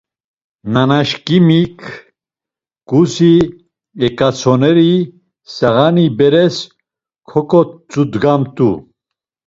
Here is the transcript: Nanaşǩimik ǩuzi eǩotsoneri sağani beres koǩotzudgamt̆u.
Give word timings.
Nanaşǩimik 0.73 1.77
ǩuzi 2.89 3.35
eǩotsoneri 4.05 4.91
sağani 5.53 6.05
beres 6.17 6.57
koǩotzudgamt̆u. 7.29 8.71